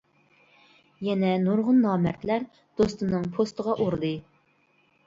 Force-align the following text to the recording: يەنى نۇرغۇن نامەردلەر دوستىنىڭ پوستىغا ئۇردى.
يەنى 1.09 1.29
نۇرغۇن 1.43 1.83
نامەردلەر 1.83 2.49
دوستىنىڭ 2.81 3.31
پوستىغا 3.39 3.79
ئۇردى. 3.87 4.15